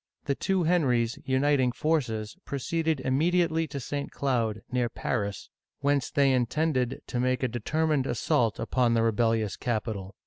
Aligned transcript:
The 0.25 0.33
two 0.33 0.63
Henrys, 0.63 1.19
uniting 1.25 1.71
forces, 1.71 2.35
proceeded 2.43 3.01
immediately 3.01 3.67
to 3.67 3.79
St. 3.79 4.09
Cloud, 4.09 4.63
near 4.71 4.89
Paris, 4.89 5.51
whence 5.81 6.09
they 6.09 6.31
intended 6.33 7.03
to 7.05 7.19
make 7.19 7.43
a 7.43 7.47
determined 7.47 8.07
assault 8.07 8.57
upon 8.57 8.95
the 8.95 9.03
rebellious 9.03 9.55
capital. 9.55 10.15